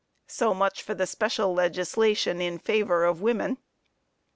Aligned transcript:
So 0.25 0.55
much 0.55 0.81
for 0.81 0.95
the 0.95 1.05
special 1.05 1.53
legislation 1.53 2.41
in 2.41 2.57
favor 2.57 3.05
of 3.05 3.21
women. 3.21 3.59